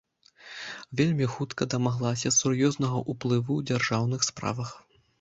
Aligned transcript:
Вельмі 1.01 1.27
хутка 1.33 1.67
дамаглася 1.75 2.33
сур'ёзнага 2.41 3.05
ўплыву 3.11 3.51
ў 3.63 3.73
дзяржаўных 3.73 4.21
справах. 4.33 4.79